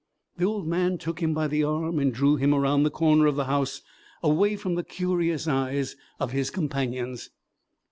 [0.37, 3.35] The old man took him by the arm and drew him around the corner of
[3.35, 3.83] the house,
[4.23, 7.29] away from the curious eyes of his companions.